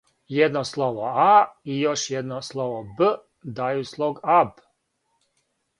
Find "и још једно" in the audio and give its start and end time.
1.73-2.41